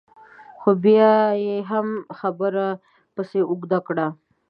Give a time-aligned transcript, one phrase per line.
[0.61, 1.87] خو بیا به یې هم
[2.19, 2.67] خبره
[3.15, 4.07] پسې اوږده کړه.